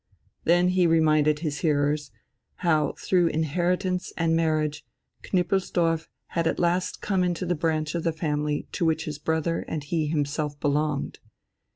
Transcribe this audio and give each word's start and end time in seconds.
Then 0.45 0.69
he 0.69 0.87
reminded 0.87 1.41
his 1.41 1.59
hearers 1.59 2.09
how 2.65 2.93
through 2.97 3.27
inheritance 3.27 4.11
and 4.17 4.35
marriage 4.35 4.83
Knüppelsdorf 5.21 6.07
had 6.29 6.47
at 6.47 6.57
last 6.57 7.01
come 7.01 7.23
into 7.23 7.45
the 7.45 7.53
branch 7.53 7.93
of 7.93 8.03
the 8.03 8.11
family 8.11 8.67
to 8.71 8.83
which 8.83 9.05
his 9.05 9.19
brother 9.19 9.59
and 9.67 9.83
he 9.83 10.07
himself 10.07 10.59
belonged. 10.59 11.19